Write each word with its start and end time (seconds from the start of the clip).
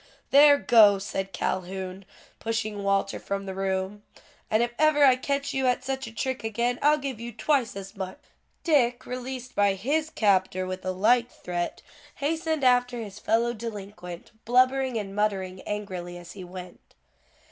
"There, 0.31 0.57
go," 0.57 0.97
said 0.97 1.31
Calhoun, 1.31 2.05
pushing 2.39 2.81
Walter 2.81 3.19
from 3.19 3.45
the 3.45 3.53
room, 3.53 4.01
"and 4.49 4.63
if 4.63 4.71
ever 4.79 5.03
I 5.03 5.15
catch 5.15 5.53
you 5.53 5.67
at 5.67 5.83
such 5.83 6.07
a 6.07 6.11
trick 6.11 6.43
again, 6.43 6.79
I'll 6.81 6.97
give 6.97 7.19
you 7.19 7.31
twice 7.31 7.75
as 7.75 7.95
much." 7.95 8.17
Dick, 8.63 9.05
released 9.05 9.53
by 9.53 9.75
his 9.75 10.09
captor 10.09 10.65
with 10.65 10.83
a 10.83 10.91
like 10.91 11.29
threat, 11.29 11.83
hastened 12.15 12.63
after 12.63 12.99
his 12.99 13.19
fellow 13.19 13.53
delinquent, 13.53 14.31
blubbering 14.43 14.97
and 14.97 15.15
muttering 15.15 15.61
angrily 15.67 16.17
as 16.17 16.31
he 16.31 16.43
went. 16.43 16.95